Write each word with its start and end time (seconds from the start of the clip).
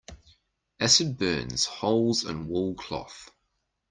Acid 0.79 1.15
burns 1.19 1.65
holes 1.65 2.25
in 2.25 2.47
wool 2.47 2.73
cloth. 2.73 3.29